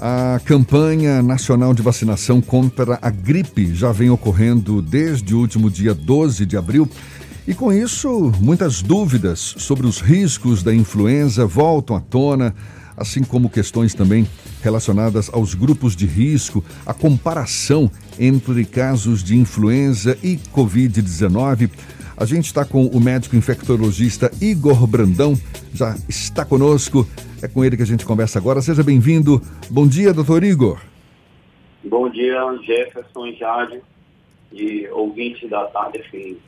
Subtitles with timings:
[0.00, 5.92] A campanha nacional de vacinação contra a gripe já vem ocorrendo desde o último dia
[5.92, 6.88] 12 de abril.
[7.48, 12.54] E com isso, muitas dúvidas sobre os riscos da influenza voltam à tona,
[12.96, 14.24] assim como questões também
[14.62, 17.90] relacionadas aos grupos de risco, a comparação
[18.20, 21.70] entre casos de influenza e Covid-19.
[22.20, 25.34] A gente está com o médico infectologista Igor Brandão,
[25.72, 27.06] já está conosco.
[27.40, 28.60] É com ele que a gente conversa agora.
[28.60, 29.40] Seja bem-vindo.
[29.70, 30.80] Bom dia, doutor Igor.
[31.84, 33.80] Bom dia, Jefferson Jade,
[34.52, 36.38] e ouvintes da Tarde FM.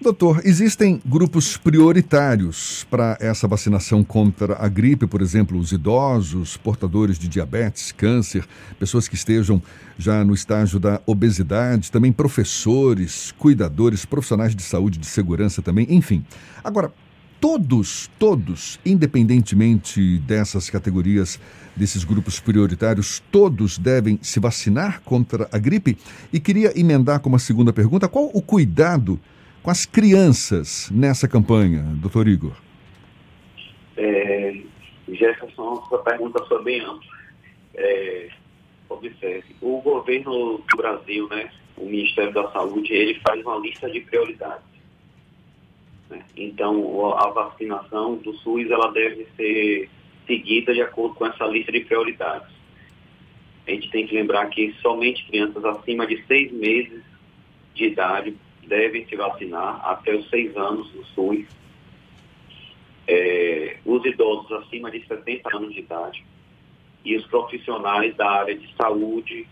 [0.00, 7.18] Doutor, existem grupos prioritários para essa vacinação contra a gripe, por exemplo, os idosos, portadores
[7.18, 8.44] de diabetes, câncer,
[8.78, 9.62] pessoas que estejam
[9.96, 16.24] já no estágio da obesidade, também professores, cuidadores, profissionais de saúde, de segurança também, enfim.
[16.62, 16.92] Agora,
[17.40, 21.38] todos, todos, independentemente dessas categorias,
[21.74, 25.96] desses grupos prioritários, todos devem se vacinar contra a gripe?
[26.32, 29.20] E queria emendar com uma segunda pergunta: qual o cuidado
[29.64, 32.52] com as crianças nessa campanha, doutor Igor?
[33.96, 34.60] É,
[35.08, 37.10] Jefferson, sua pergunta foi bem ampla.
[37.74, 38.28] É,
[38.90, 44.00] observe, o governo do Brasil, né, o Ministério da Saúde, ele faz uma lista de
[44.00, 44.74] prioridades
[46.10, 46.22] né?
[46.36, 49.88] Então, a vacinação do SUS ela deve ser
[50.26, 52.52] seguida de acordo com essa lista de prioridades.
[53.66, 57.02] A gente tem que lembrar que somente crianças acima de seis meses
[57.74, 61.46] de idade devem se vacinar até os seis anos do SUS.
[63.06, 66.24] É, os idosos acima de 70 anos de idade
[67.04, 69.46] e os profissionais da área de saúde,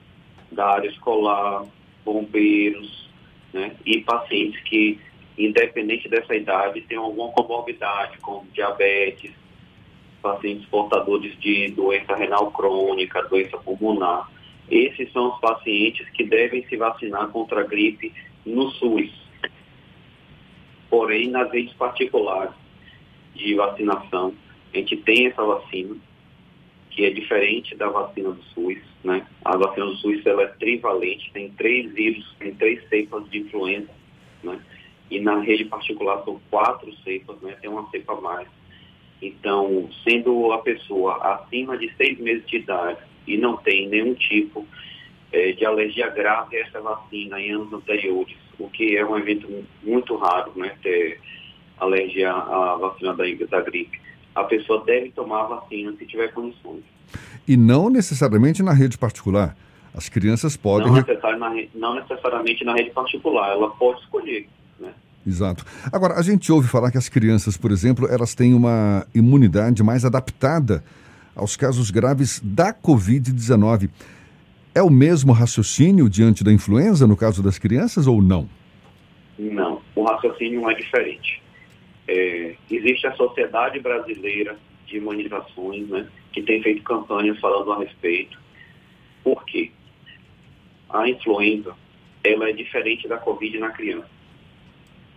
[0.50, 1.66] da área escolar,
[2.02, 3.10] bombeiros
[3.52, 4.98] né, e pacientes que
[5.36, 9.32] independente dessa idade, tem alguma comorbidade, como diabetes,
[10.20, 14.30] pacientes portadores de doença renal crônica, doença pulmonar.
[14.70, 18.12] Esses são os pacientes que devem se vacinar contra a gripe
[18.44, 19.10] no SUS.
[20.90, 22.54] Porém, nas redes particulares
[23.34, 24.34] de vacinação,
[24.72, 25.96] a gente tem essa vacina,
[26.90, 29.26] que é diferente da vacina do SUS, né?
[29.44, 33.90] A vacina do SUS ela é trivalente, tem três vírus, tem três cepas de influenza,
[34.42, 34.60] né?
[35.10, 37.56] e na rede particular são quatro cepas, né?
[37.60, 38.48] tem uma cepa a mais.
[39.20, 44.66] Então, sendo a pessoa acima de seis meses de idade e não tem nenhum tipo
[45.32, 49.48] é, de alergia grave a essa vacina em anos anteriores, o que é um evento
[49.82, 51.20] muito raro, né, ter
[51.78, 54.00] alergia à vacina da, da gripe,
[54.34, 56.82] a pessoa deve tomar a vacina se tiver condições.
[57.46, 59.56] E não necessariamente na rede particular.
[59.94, 60.86] As crianças podem.
[60.86, 64.48] Não, necessari na, não necessariamente na rede particular, ela pode escolher.
[64.80, 64.90] Né?
[65.26, 65.66] Exato.
[65.92, 70.04] Agora, a gente ouve falar que as crianças, por exemplo, elas têm uma imunidade mais
[70.04, 70.82] adaptada
[71.36, 73.90] aos casos graves da Covid-19.
[74.74, 78.48] É o mesmo raciocínio diante da influenza no caso das crianças ou não?
[79.38, 81.42] Não, o raciocínio é diferente.
[82.08, 84.56] É, existe a Sociedade Brasileira
[84.86, 88.38] de Imunizações, né, que tem feito campanhas falando a respeito.
[89.22, 89.70] Por quê?
[90.90, 91.74] A influenza
[92.24, 94.22] ela é diferente da Covid na criança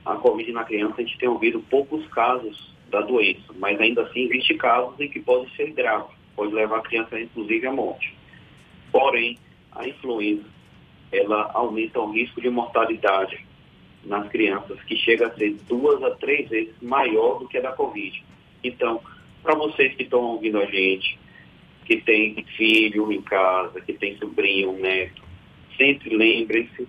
[0.06, 4.26] a Covid na criança, a gente tem ouvido poucos casos da doença, mas ainda assim
[4.26, 8.15] existe casos em que pode ser grave, pode levar a criança inclusive à morte.
[8.96, 9.38] Porém,
[9.74, 10.46] a influenza,
[11.12, 13.46] ela aumenta o risco de mortalidade
[14.06, 17.74] nas crianças, que chega a ser duas a três vezes maior do que a da
[17.74, 18.24] Covid.
[18.64, 19.02] Então,
[19.44, 21.20] para vocês que estão ouvindo a gente,
[21.84, 25.22] que tem filho em casa, que tem sobrinho, neto,
[25.76, 26.88] sempre lembrem-se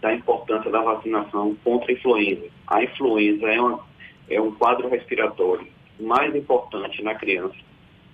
[0.00, 2.48] da importância da vacinação contra a influenza.
[2.66, 3.86] A influenza é, uma,
[4.30, 5.66] é um quadro respiratório
[6.00, 7.58] mais importante na criança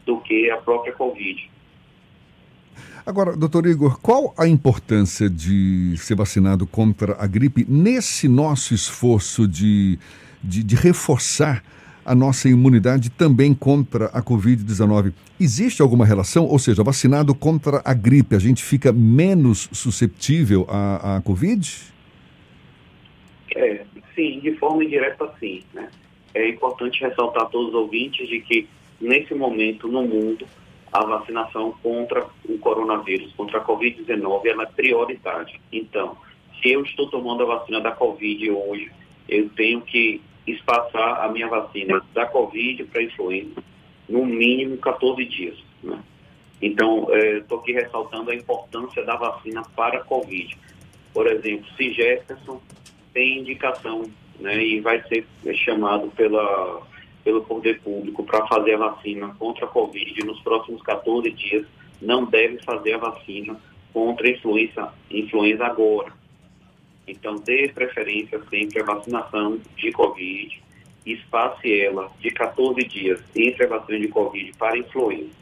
[0.05, 1.49] do que a própria Covid.
[3.07, 9.47] Agora, doutor Igor, qual a importância de ser vacinado contra a gripe nesse nosso esforço
[9.49, 9.99] de,
[10.43, 11.63] de, de reforçar
[12.09, 15.13] a nossa imunidade também contra a Covid-19.
[15.39, 16.47] Existe alguma relação?
[16.47, 21.71] Ou seja, vacinado contra a gripe, a gente fica menos susceptível à, à Covid?
[23.55, 23.85] É,
[24.15, 25.63] sim, de forma indireta, sim.
[25.75, 25.87] Né?
[26.35, 28.67] É importante ressaltar a todos os ouvintes de que,
[28.99, 30.47] nesse momento, no mundo,
[30.93, 35.61] a vacinação contra o coronavírus, contra a Covid-19, ela é prioridade.
[35.73, 36.17] Então,
[36.61, 38.91] se eu estou tomando a vacina da Covid hoje,
[39.29, 43.63] eu tenho que espaçar a minha vacina da Covid para influenza
[44.09, 45.59] no mínimo 14 dias.
[45.83, 45.99] Né?
[46.61, 50.57] Então, estou é, aqui ressaltando a importância da vacina para a Covid.
[51.13, 52.61] Por exemplo, se Jefferson
[53.13, 54.05] tem indicação
[54.41, 55.27] né, e vai ser
[55.65, 56.83] chamado pela,
[57.29, 61.67] pelo poder público para fazer a vacina contra a Covid nos próximos 14 dias,
[62.01, 63.55] não deve fazer a vacina
[63.93, 66.11] contra a influenza, influenza agora.
[67.07, 70.63] Então, dê preferência sempre à vacinação de Covid,
[71.05, 75.37] espace ela de 14 dias entre a vacina de Covid para a influenza.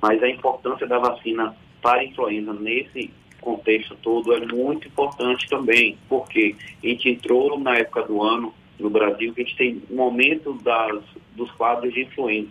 [0.00, 3.10] Mas a importância da vacina para a influenza nesse
[3.40, 6.54] contexto todo é muito importante também, porque
[6.84, 10.54] a gente entrou na época do ano no Brasil que a gente tem um aumento
[10.62, 11.02] das,
[11.34, 12.50] dos quadros de influenza.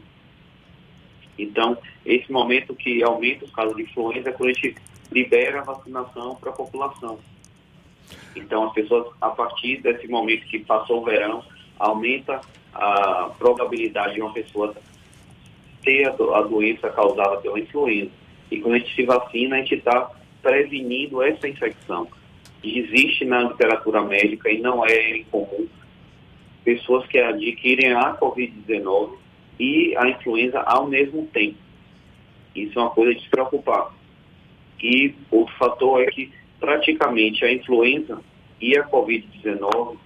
[1.37, 4.75] Então, esse momento que aumenta os casos de influenza é quando a gente
[5.11, 7.19] libera a vacinação para a população.
[8.35, 11.43] Então, as pessoas, a partir desse momento que passou o verão,
[11.79, 12.41] aumenta
[12.73, 14.75] a probabilidade de uma pessoa
[15.83, 18.11] ter a, a doença causada pela influenza.
[18.49, 20.11] E quando a gente se vacina, a gente está
[20.41, 22.07] prevenindo essa infecção.
[22.63, 25.67] E existe na literatura médica, e não é incomum,
[26.63, 29.17] pessoas que adquirem a Covid-19
[29.59, 31.57] e a influenza ao mesmo tempo.
[32.55, 33.93] Isso é uma coisa de se preocupar.
[34.81, 38.21] E outro fator é que praticamente a influenza
[38.59, 39.97] e a Covid-19,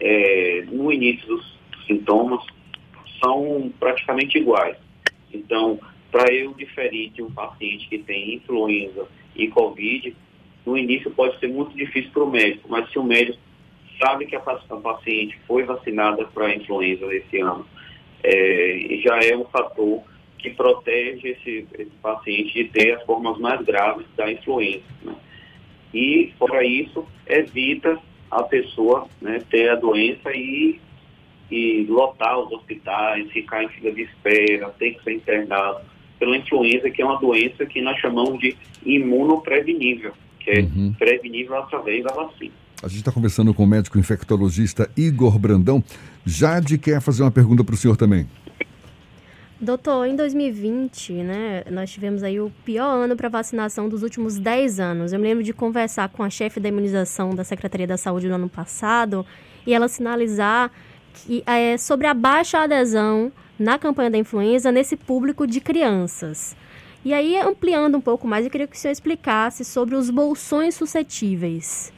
[0.00, 2.44] é, no início dos sintomas,
[3.22, 4.76] são praticamente iguais.
[5.32, 5.78] Então,
[6.10, 10.14] para eu diferir de um paciente que tem influenza e Covid,
[10.66, 13.38] no início pode ser muito difícil para o médico, mas se o médico
[14.02, 17.64] sabe que a paciente foi vacinada para a influenza esse ano,
[18.24, 20.02] é, já é um fator
[20.38, 24.82] que protege esse, esse, paciente de ter as formas mais graves da influenza.
[25.02, 25.14] Né?
[25.94, 27.98] E, fora isso, evita
[28.30, 30.80] a pessoa né, ter a doença e,
[31.50, 35.80] e lotar os hospitais, ficar em fila de espera, ter que ser internado
[36.18, 40.94] pela influenza, que é uma doença que nós chamamos de imunoprevenível, que é uhum.
[40.98, 42.61] prevenível através da vacina.
[42.82, 45.84] A gente está conversando com o médico infectologista Igor Brandão.
[46.26, 48.28] Jade quer fazer uma pergunta para o senhor também.
[49.60, 54.80] Doutor, em 2020, né, nós tivemos aí o pior ano para vacinação dos últimos 10
[54.80, 55.12] anos.
[55.12, 58.34] Eu me lembro de conversar com a chefe da imunização da Secretaria da Saúde no
[58.34, 59.24] ano passado
[59.64, 60.68] e ela sinalizar
[61.14, 66.56] que, é, sobre a baixa adesão na campanha da influenza nesse público de crianças.
[67.04, 70.74] E aí, ampliando um pouco mais, eu queria que o senhor explicasse sobre os bolsões
[70.74, 71.92] suscetíveis.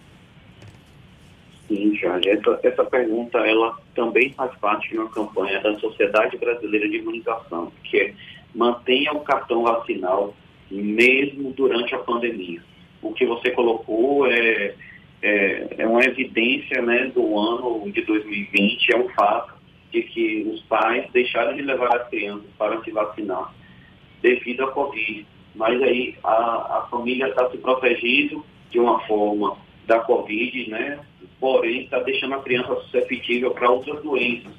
[1.69, 2.29] Sim, Jorge.
[2.29, 7.73] Essa, essa pergunta ela também faz parte de uma campanha da Sociedade Brasileira de Imunização,
[7.85, 8.15] que é
[8.55, 10.35] mantenha o cartão vacinal
[10.71, 12.63] mesmo durante a pandemia.
[13.03, 14.75] O que você colocou é,
[15.23, 19.55] é, é uma evidência né, do ano de 2020, é um fato
[19.91, 23.55] de que os pais deixaram de levar as crianças para se vacinar
[24.23, 25.27] devido à Covid.
[25.55, 29.57] Mas aí a, a família está se protegendo de uma forma
[29.87, 30.99] da Covid, né?
[31.41, 34.53] Porém está deixando a criança suscetível para outras doenças,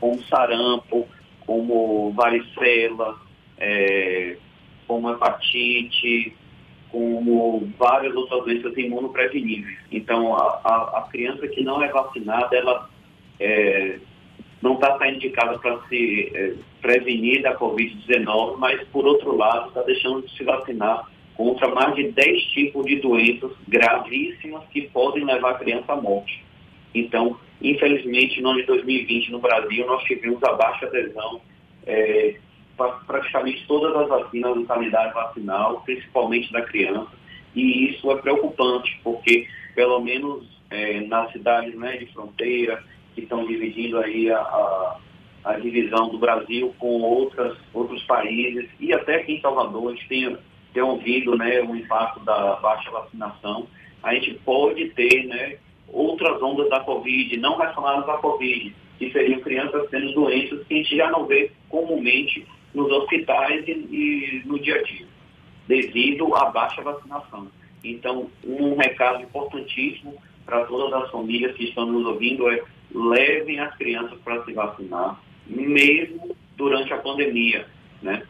[0.00, 1.06] como sarampo,
[1.46, 3.18] como varicela,
[3.58, 4.36] é,
[4.86, 6.34] como hepatite,
[6.90, 9.78] como várias outras doenças imunopreveníveis.
[9.90, 12.88] Então, a, a, a criança que não é vacinada, ela
[13.38, 13.98] é,
[14.62, 14.98] não está
[15.30, 20.44] casa para se é, prevenir da Covid-19, mas, por outro lado, está deixando de se
[20.44, 25.96] vacinar contra mais de 10 tipos de doenças gravíssimas que podem levar a criança à
[25.96, 26.44] morte.
[26.92, 31.40] Então, infelizmente, no ano de 2020, no Brasil, nós tivemos a baixa adesão
[31.86, 32.34] é,
[32.76, 37.12] para praticamente todas as vacinas do calendário vacinal, principalmente da criança.
[37.54, 42.82] E isso é preocupante, porque, pelo menos é, nas cidades né, de fronteira,
[43.14, 44.98] que estão dividindo aí a, a,
[45.44, 50.08] a divisão do Brasil com outras, outros países, e até aqui em Salvador, a gente
[50.08, 50.36] tem
[50.72, 53.66] ter ouvido né, o impacto da baixa vacinação,
[54.02, 55.56] a gente pode ter né,
[55.88, 60.76] outras ondas da Covid, não relacionadas à Covid, que seriam crianças tendo doenças que a
[60.76, 65.06] gente já não vê comumente nos hospitais e, e no dia a dia,
[65.66, 67.48] devido à baixa vacinação.
[67.82, 72.62] Então, um recado importantíssimo para todas as famílias que estão nos ouvindo é
[72.94, 77.66] levem as crianças para se vacinar, mesmo durante a pandemia.
[78.02, 78.22] Né?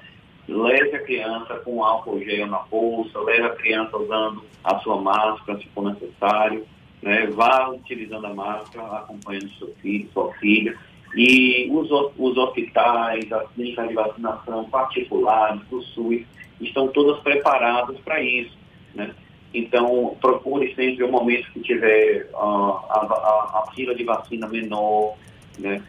[0.48, 5.58] Leve a criança com álcool gel na bolsa, leve a criança usando a sua máscara
[5.58, 6.66] se for necessário,
[7.02, 7.26] né?
[7.26, 10.76] vá utilizando a máscara, acompanhando seu filho, sua filha.
[11.14, 16.22] E os, os hospitais, as clínicas de vacinação particulares, do SUS,
[16.60, 18.56] estão todas preparadas para isso.
[18.94, 19.14] Né?
[19.52, 25.14] Então, procure sempre o momento que tiver a, a, a, fila de vacina menor,
[25.58, 25.82] né?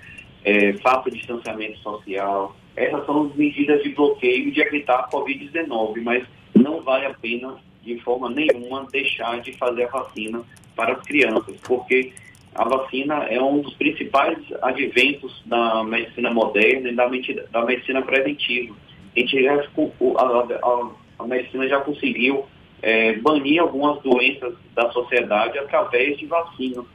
[0.45, 6.01] É, faça o distanciamento social, essas são as medidas de bloqueio de evitar a Covid-19,
[6.01, 6.23] mas
[6.55, 10.41] não vale a pena, de forma nenhuma, deixar de fazer a vacina
[10.77, 12.13] para as crianças, porque
[12.55, 18.01] a vacina é um dos principais adventos da medicina moderna e da, medicina, da medicina
[18.01, 18.73] preventiva.
[19.13, 22.45] A gente já, a, a, a medicina já conseguiu
[22.81, 26.85] é, banir algumas doenças da sociedade através de vacina.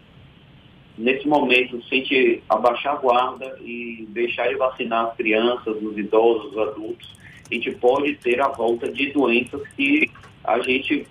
[0.97, 6.59] Nesse momento, se abaixar a guarda e deixar de vacinar as crianças, os idosos, os
[6.59, 7.15] adultos,
[7.51, 10.09] a gente pode ter a volta de doenças que
[10.45, 11.07] a gente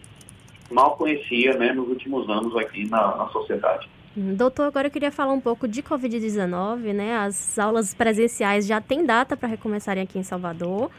[0.72, 3.90] mal conhecia né, nos últimos anos aqui na, na sociedade.
[4.16, 7.18] Hum, doutor, agora eu queria falar um pouco de Covid-19, né?
[7.18, 10.90] As aulas presenciais já têm data para recomeçarem aqui em Salvador.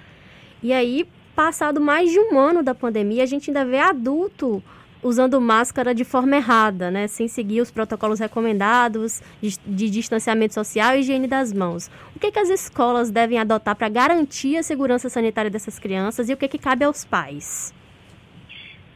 [0.63, 4.63] E aí, passado mais de um ano da pandemia, a gente ainda vê adulto
[5.05, 7.07] usando máscara de forma errada, né?
[7.07, 11.91] Sem seguir os protocolos recomendados de, de distanciamento social e higiene das mãos.
[12.17, 16.33] O que, que as escolas devem adotar para garantir a segurança sanitária dessas crianças e
[16.33, 17.73] o que, que cabe aos pais?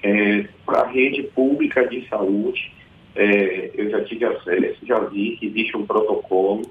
[0.02, 2.72] É, para a rede pública de saúde,
[3.14, 6.62] é, eu já tive acesso, já vi que existe um protocolo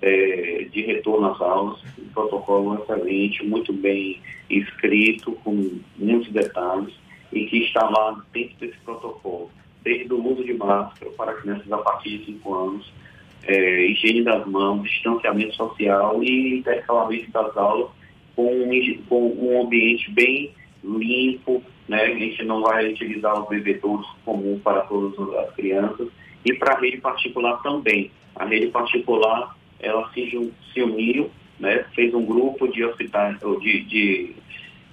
[0.00, 6.94] é, de retorno às aulas, um protocolo excelente, muito bem escrito, com muitos detalhes,
[7.32, 9.50] e que está lá dentro desse protocolo,
[9.82, 12.92] desde o uso de máscara para crianças a partir de 5 anos,
[13.44, 17.90] é, higiene das mãos, distanciamento social e intercalamento das aulas
[18.34, 20.52] com um, com um ambiente bem
[20.84, 22.02] limpo, né?
[22.02, 26.08] A gente não vai utilizar os bebedouros comuns para todas as crianças
[26.44, 28.10] e para a rede particular também.
[28.34, 31.84] A rede particular, ela se, se uniu, né?
[31.94, 34.34] Fez um grupo de hospitais, de, de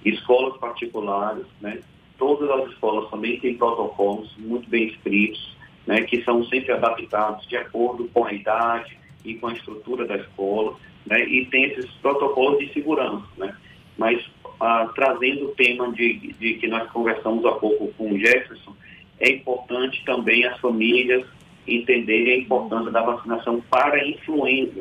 [0.04, 1.80] escolas particulares, né?
[2.24, 5.54] Todas as escolas também têm protocolos muito bem escritos,
[5.86, 6.00] né?
[6.00, 10.74] Que são sempre adaptados de acordo com a idade e com a estrutura da escola,
[11.04, 11.22] né?
[11.22, 13.54] E tem esses protocolos de segurança, né?
[13.98, 14.24] Mas
[14.58, 18.74] ah, trazendo o tema de, de, que nós conversamos há pouco com o Jefferson,
[19.20, 21.26] é importante também as famílias
[21.68, 24.80] entenderem a importância da vacinação para a influenza,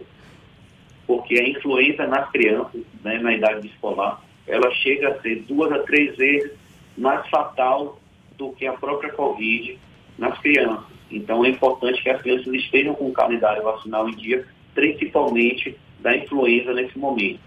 [1.06, 5.80] porque a influenza nas crianças, né, na idade escolar, ela chega a ser duas a
[5.80, 6.63] três vezes
[6.98, 8.00] mais fatal
[8.38, 9.80] do que a própria Covid
[10.18, 10.86] nas crianças.
[11.10, 16.16] Então é importante que as crianças estejam com o calendário vacinal em dia, principalmente da
[16.16, 17.40] influenza nesse momento.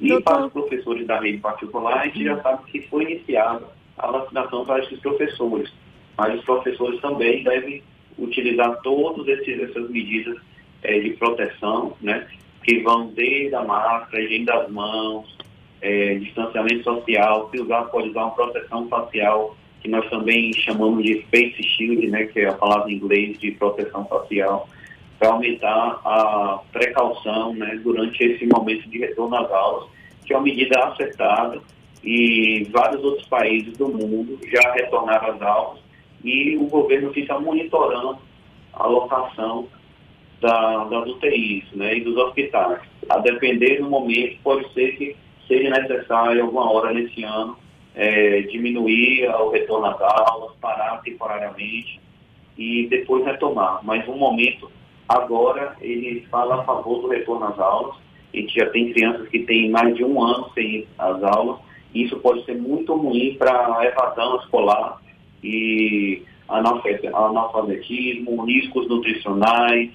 [0.00, 0.24] E Doutor...
[0.24, 3.66] para os professores da rede particular, a gente já sabe que foi iniciada
[3.98, 5.72] a vacinação para esses professores.
[6.16, 7.82] Mas os professores também devem
[8.18, 10.36] utilizar todas essas medidas
[10.82, 12.26] é, de proteção, né,
[12.62, 15.36] que vão desde a máscara, higiene das mãos,
[15.82, 21.26] é, distanciamento social, se usar, pode usar uma proteção facial, que nós também chamamos de
[21.30, 24.68] face shield, né, que é a palavra em inglês de proteção facial
[25.18, 29.88] para aumentar a precaução né, durante esse momento de retorno às aulas,
[30.24, 31.60] que é uma medida acertada
[32.02, 35.80] e vários outros países do mundo já retornaram às aulas
[36.24, 38.18] e o governo fica monitorando
[38.72, 39.68] a locação
[40.40, 42.80] da, das UTIs né, e dos hospitais.
[43.08, 45.16] A depender do momento, pode ser que
[45.52, 47.56] seja necessário alguma hora nesse ano
[47.94, 52.00] é, diminuir o retorno às aulas, parar temporariamente
[52.56, 53.80] e depois retomar.
[53.82, 54.70] Mas no momento
[55.12, 57.96] Agora, ele fala a favor do retorno às aulas.
[58.32, 61.60] A gente já tem crianças que têm mais de um ano sem ir às aulas.
[61.94, 65.02] Isso pode ser muito ruim para a evasão escolar
[65.44, 69.90] e analfabetismo, riscos nutricionais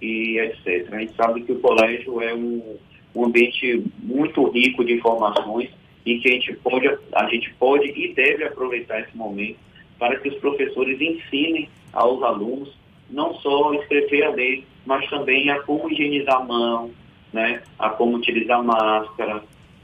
[0.00, 0.92] e etc.
[0.92, 2.76] A gente sabe que o colégio é um,
[3.14, 5.70] um ambiente muito rico de informações
[6.04, 9.56] e que a gente pode, a gente pode e deve aproveitar esse momento
[9.98, 12.76] para que os professores ensinem aos alunos
[13.08, 16.90] não só escrever a lei, mas também a como higienizar a mão,
[17.32, 17.62] né?
[17.78, 19.42] a como utilizar máscara,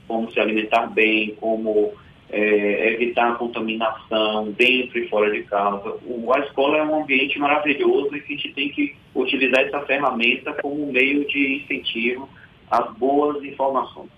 [0.09, 1.93] como se alimentar bem, como
[2.29, 5.97] é, evitar a contaminação dentro e fora de casa.
[6.05, 9.81] O, a escola é um ambiente maravilhoso e que a gente tem que utilizar essa
[9.83, 12.29] ferramenta como meio de incentivo
[12.71, 14.09] às boas informações.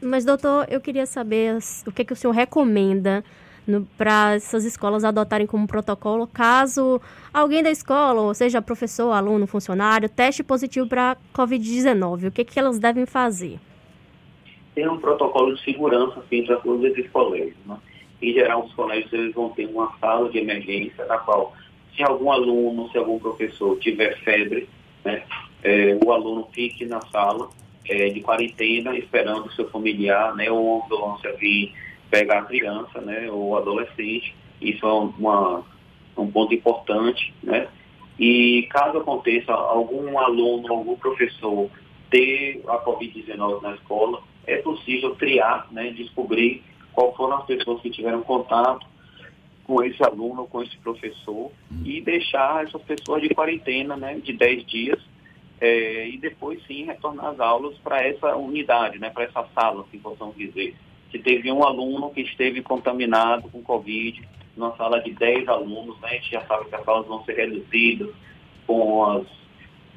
[0.00, 3.24] Mas, doutor, eu queria saber o que, que o senhor recomenda
[3.98, 7.00] para essas escolas adotarem como protocolo caso
[7.34, 12.28] alguém da escola, ou seja, professor, aluno, funcionário, teste positivo para Covid-19.
[12.28, 13.58] O que, que elas devem fazer?
[14.74, 17.56] Tem um protocolo de segurança assim, para todos esses colégios.
[17.66, 17.76] Né?
[18.22, 21.52] Em geral, os colégios eles vão ter uma sala de emergência na qual,
[21.94, 24.68] se algum aluno, se algum professor tiver febre,
[25.04, 25.22] né,
[25.62, 27.50] é, o aluno fique na sala
[27.88, 31.74] é, de quarentena esperando o seu familiar né, ou a ambulância vir
[32.10, 34.34] pegar a criança, né, ou adolescente.
[34.60, 35.64] Isso é uma,
[36.16, 37.68] um ponto importante, né?
[38.18, 41.70] E caso aconteça algum aluno, algum professor
[42.10, 47.90] ter a Covid-19 na escola, é possível triar, né, descobrir qual foram as pessoas que
[47.90, 48.86] tiveram contato
[49.64, 51.52] com esse aluno, com esse professor,
[51.84, 55.00] e deixar essas pessoas de quarentena, né, de 10 dias,
[55.60, 59.98] é, e depois sim retornar às aulas para essa unidade, né, para essa sala, se
[59.98, 60.74] possamos dizer
[61.10, 64.20] se teve um aluno que esteve contaminado com Covid,
[64.56, 67.34] numa sala de 10 alunos, né, a gente já sabe que as salas vão ser
[67.34, 68.10] reduzidas
[68.66, 69.26] com as,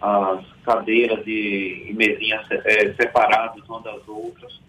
[0.01, 4.59] as cadeiras e, mesinhas é, separadas uma das outras.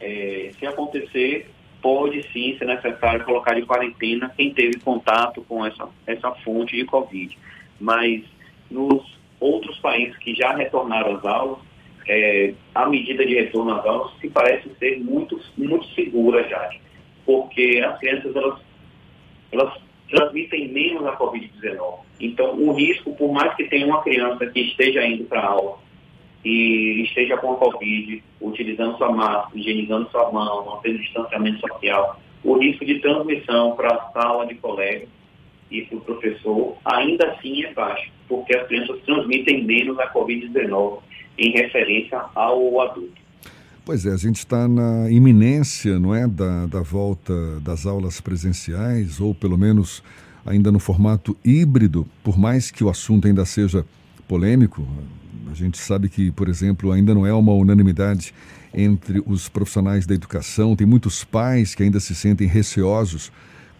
[0.00, 1.48] É, se acontecer,
[1.80, 6.84] pode sim ser necessário colocar em quarentena quem teve contato com essa, essa fonte de
[6.84, 7.38] Covid.
[7.78, 8.24] Mas
[8.68, 9.02] nos
[9.42, 11.58] outros países que já retornaram às aulas,
[12.08, 16.70] é, a medida de retorno às aulas se parece ser muito, muito segura já,
[17.24, 18.60] porque as crianças elas,
[19.52, 19.74] elas
[20.10, 22.00] transmitem menos a Covid-19.
[22.20, 25.78] Então, o risco, por mais que tenha uma criança que esteja indo para a aula
[26.44, 32.58] e esteja com a Covid, utilizando sua máscara, higienizando sua mão, mantendo distanciamento social, o
[32.58, 35.06] risco de transmissão para a sala de colega
[35.72, 40.98] e para o professor ainda assim é baixo, porque as crianças transmitem menos a Covid-19
[41.38, 43.22] em referência ao adulto.
[43.84, 49.20] Pois é, a gente está na iminência, não é, da, da volta das aulas presenciais,
[49.20, 50.04] ou pelo menos
[50.46, 53.84] ainda no formato híbrido, por mais que o assunto ainda seja
[54.28, 54.86] polêmico.
[55.50, 58.32] A gente sabe que, por exemplo, ainda não é uma unanimidade
[58.72, 60.76] entre os profissionais da educação.
[60.76, 63.32] Tem muitos pais que ainda se sentem receosos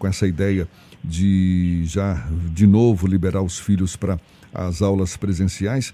[0.03, 0.67] com essa ideia
[1.01, 4.19] de já de novo liberar os filhos para
[4.53, 5.93] as aulas presenciais.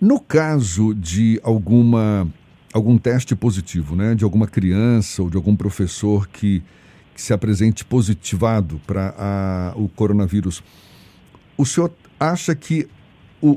[0.00, 2.28] No caso de alguma
[2.72, 6.62] algum teste positivo, né, de alguma criança ou de algum professor que,
[7.12, 10.62] que se apresente positivado para o coronavírus,
[11.56, 12.86] o senhor acha que
[13.40, 13.48] o,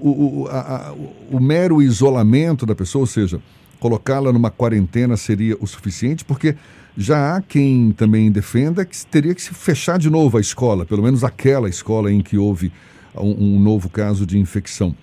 [0.43, 0.93] o, a,
[1.31, 3.39] o mero isolamento da pessoa, ou seja,
[3.79, 6.25] colocá-la numa quarentena seria o suficiente?
[6.25, 6.55] Porque
[6.97, 11.03] já há quem também defenda que teria que se fechar de novo a escola, pelo
[11.03, 12.71] menos aquela escola em que houve
[13.15, 14.95] um, um novo caso de infecção.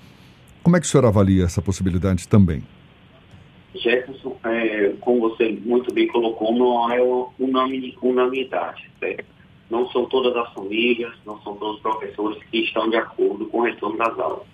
[0.60, 2.62] Como é que o senhor avalia essa possibilidade também?
[3.76, 7.00] Jefferson, é, como você muito bem colocou, não é
[7.38, 9.24] unanimidade, certo?
[9.70, 13.58] Não são todas as famílias, não são todos os professores que estão de acordo com
[13.58, 14.46] o retorno das aulas.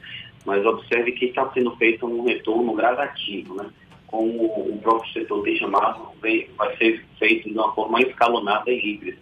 [0.44, 3.66] Mas observe que está sendo feito um retorno gradativo, né?
[4.10, 9.18] Como o próprio setor tem chamado, vai ser feito de uma forma escalonada e híbrida.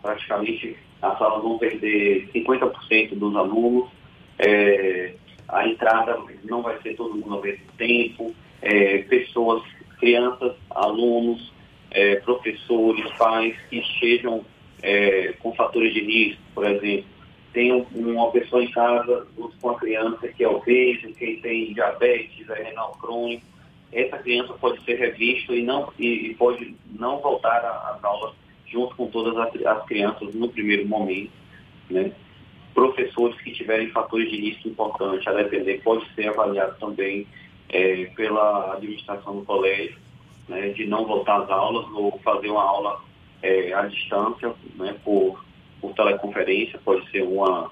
[0.00, 3.90] Praticamente, as aulas vão perder 50% dos alunos,
[4.38, 5.14] é,
[5.48, 9.62] a entrada não vai ser todo mundo ao mesmo tempo, é, pessoas,
[9.98, 11.52] crianças, alunos,
[11.90, 14.44] é, professores, pais que estejam
[14.82, 17.04] é, com fatores de risco, por exemplo,
[17.52, 19.26] tem uma pessoa em casa
[19.60, 23.44] com a criança que é obesa, que tem diabetes, é renal crônico,
[23.92, 27.58] essa criança pode ser revista e, não, e, pode não voltar
[27.94, 28.34] às aulas
[28.66, 31.32] junto com todas as, as crianças no primeiro momento,
[31.90, 32.12] né?
[32.74, 37.26] professores que tiverem fatores de risco importantes, a depender, pode ser avaliado também
[37.68, 39.98] é, pela administração do colégio,
[40.48, 43.00] né, de não voltar às aulas ou fazer uma aula
[43.42, 45.44] é, à distância, né, por,
[45.80, 47.70] por teleconferência, pode ser uma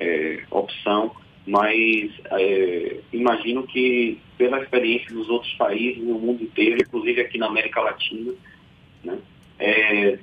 [0.00, 1.12] é, opção,
[1.48, 7.46] mas é, imagino que pela experiência dos outros países no mundo inteiro, inclusive aqui na
[7.46, 8.34] América Latina,
[9.02, 9.18] né,
[9.58, 10.18] é,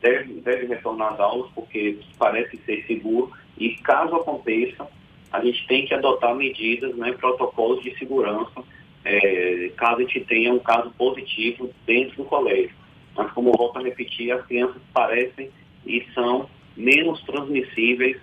[0.00, 4.88] deve, deve retornar às aulas porque parece ser seguro e caso aconteça,
[5.30, 8.64] a gente tem que adotar medidas, né, protocolos de segurança,
[9.04, 12.74] é, caso a gente tenha um caso positivo dentro do colégio.
[13.14, 15.50] Mas como volto a repetir, as crianças parecem
[15.86, 18.16] e são menos transmissíveis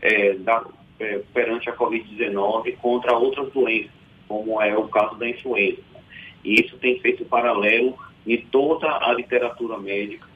[0.00, 0.64] é, da,
[0.98, 3.90] é, perante a Covid-19 contra outras doenças,
[4.28, 5.82] como é o caso da influenza.
[6.44, 10.26] E isso tem feito paralelo em toda a literatura médica,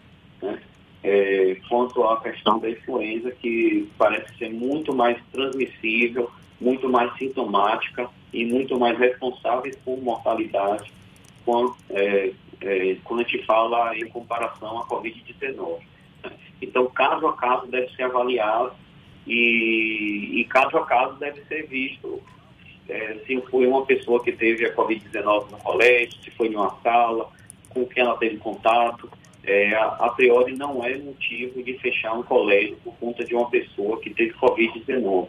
[0.42, 0.60] né?
[1.02, 8.08] é, quanto à questão da influenza, que parece ser muito mais transmissível, muito mais sintomática
[8.32, 10.92] e muito mais responsável por mortalidade
[11.44, 15.78] quando, é, é, quando a gente fala em comparação à Covid-19.
[16.60, 18.72] Então, caso a caso deve ser avaliado
[19.26, 22.20] e, e caso a caso deve ser visto
[22.88, 26.76] é, se foi uma pessoa que teve a Covid-19 no colégio, se foi em uma
[26.82, 27.30] sala,
[27.68, 29.08] com quem ela teve contato,
[29.44, 33.48] é, a, a, priori não é motivo de fechar um colégio por conta de uma
[33.48, 35.28] pessoa que teve Covid-19.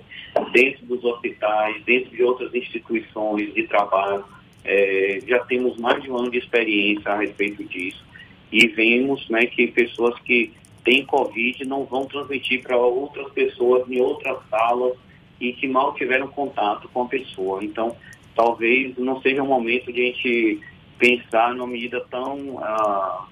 [0.52, 4.26] Dentro dos hospitais, dentro de outras instituições de trabalho,
[4.64, 8.04] é, já temos mais de um ano de experiência a respeito disso
[8.52, 10.52] e vemos né, que pessoas que
[10.84, 14.94] têm Covid não vão transmitir para outras pessoas em outras salas
[15.40, 17.64] e que mal tiveram contato com a pessoa.
[17.64, 17.96] Então,
[18.36, 20.62] talvez não seja um momento de a gente
[20.98, 22.60] pensar numa medida tão...
[22.60, 23.26] Ah,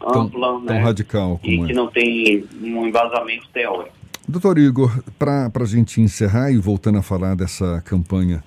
[0.00, 0.66] ampla tão, né?
[0.66, 1.74] tão radical e que é.
[1.74, 3.96] não tem um embasamento teórico.
[4.28, 8.44] Doutor Igor, para a gente encerrar e voltando a falar dessa campanha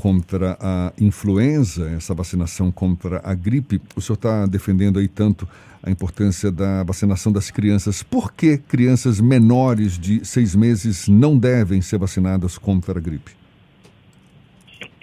[0.00, 5.46] contra a influenza, essa vacinação contra a gripe, o senhor está defendendo aí tanto
[5.82, 8.02] a importância da vacinação das crianças.
[8.02, 13.32] Por que crianças menores de seis meses não devem ser vacinadas contra a gripe?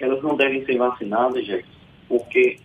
[0.00, 1.68] Elas não devem ser vacinadas, gente,
[2.08, 2.58] porque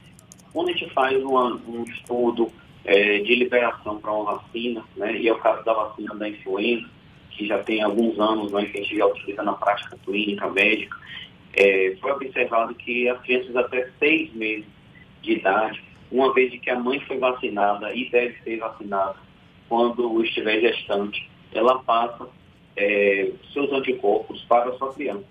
[0.51, 2.51] quando a gente faz um estudo
[2.83, 6.89] é, de liberação para uma vacina, né, e é o caso da vacina da influenza,
[7.29, 10.97] que já tem alguns anos né, que a gente já utiliza na prática clínica, médica,
[11.53, 14.65] é, foi observado que as crianças até seis meses
[15.21, 19.15] de idade, uma vez que a mãe foi vacinada e deve ser vacinada
[19.69, 22.27] quando estiver gestante, ela passa
[22.75, 25.25] é, seus anticorpos para a sua criança.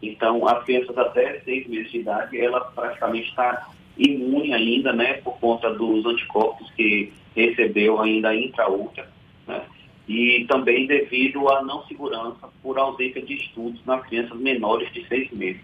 [0.00, 5.38] Então, as crianças até seis meses de idade, ela praticamente está imune ainda, né, por
[5.40, 9.08] conta dos anticorpos que recebeu ainda intraútero,
[10.08, 15.30] e também devido à não segurança por ausência de estudos nas crianças menores de seis
[15.32, 15.60] meses.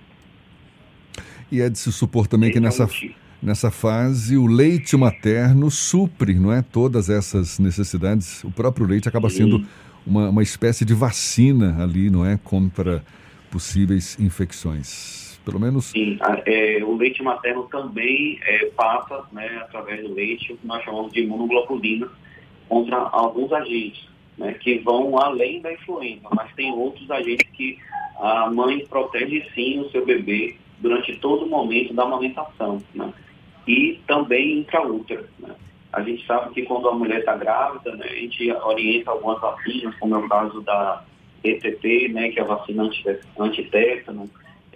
[1.51, 3.11] E é de se supor também Esse que nessa, é
[3.43, 8.45] nessa fase o leite materno supre, não é, todas essas necessidades.
[8.45, 9.37] O próprio leite acaba Sim.
[9.37, 9.67] sendo
[10.07, 13.03] uma, uma espécie de vacina ali, não é, contra
[13.51, 15.41] possíveis infecções.
[15.45, 15.87] Pelo menos.
[15.87, 20.83] Sim, é, o leite materno também é, passa, né, através do leite, o que nós
[20.83, 22.09] chamamos de imunoglobulina
[22.69, 27.79] contra alguns agentes, né, que vão além da influenza, mas tem outros agentes que
[28.19, 33.13] a mãe protege sim o seu bebê durante todo o momento da amamentação, né,
[33.67, 35.27] e também intraútero.
[35.39, 35.55] Né.
[35.93, 39.95] A gente sabe que quando a mulher está grávida, né, a gente orienta algumas vacinas,
[39.97, 41.05] como é o caso da
[41.43, 42.91] ETT, né, que é a vacina
[43.39, 44.29] antitétano,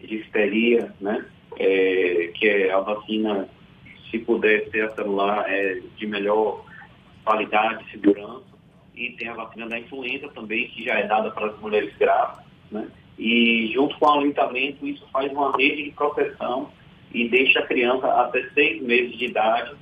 [0.07, 1.25] difteria, né?
[1.59, 3.49] É, que é a vacina,
[4.11, 6.65] se puder ser a celular, é de melhor
[7.25, 8.48] qualidade segurança.
[8.99, 12.45] E tem a vacina da influenza também, que já é dada para as mulheres grávidas,
[12.69, 12.89] né?
[13.17, 16.69] E junto com o aleitamento, isso faz uma rede de proteção
[17.15, 19.73] e deixa a criança até seis meses de idade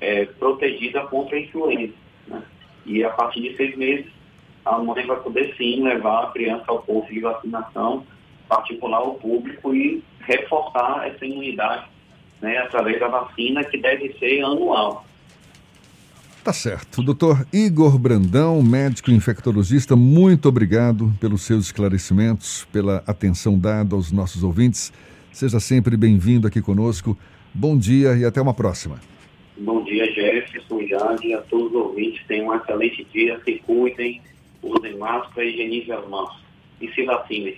[0.00, 1.92] é, protegida contra a influenza.
[2.26, 2.42] Né?
[2.86, 4.10] E a partir de seis meses,
[4.64, 8.06] a mãe vai poder sim levar a criança ao posto de vacinação
[8.48, 11.86] particular ao público e reforçar essa imunidade
[12.40, 15.04] né, através da vacina que deve ser anual.
[16.44, 17.04] Tá certo.
[17.04, 24.42] Doutor Igor Brandão, médico infectologista, muito obrigado pelos seus esclarecimentos, pela atenção dada aos nossos
[24.42, 24.92] ouvintes.
[25.30, 27.16] Seja sempre bem-vindo aqui conosco.
[27.54, 29.00] Bom dia e até uma próxima.
[29.56, 32.20] Bom dia, Jefferson, Jade, a todos os ouvintes.
[32.26, 34.20] Tenham um excelente dia, se cuidem,
[34.64, 36.42] usem máscara, higienizem as mãos
[36.80, 37.54] e se vacinem.